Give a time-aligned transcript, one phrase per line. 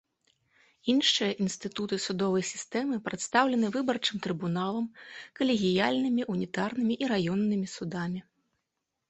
[0.91, 4.89] Іншыя інстытуты судовай сістэмы прадстаўлены выбарчым трыбуналам,
[5.41, 8.19] калегіяльнымі, унітарнымі і раённымі судамі.